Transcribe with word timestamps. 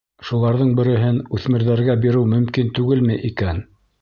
Шуларҙың 0.27 0.71
береһен 0.79 1.19
үҫмерҙәргә 1.39 1.97
биреү 2.07 2.25
мөмкин 2.35 2.73
түгелме 2.81 3.23
икән? 3.31 3.63